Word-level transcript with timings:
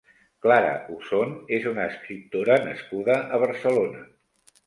Clara 0.43 0.69
Usón 0.93 1.33
és 1.57 1.67
una 1.73 1.85
escriptora 1.91 2.57
nascuda 2.65 3.17
a 3.37 3.41
Barcelona. 3.47 4.05